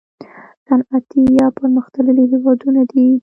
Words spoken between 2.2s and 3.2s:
هیوادونه دي.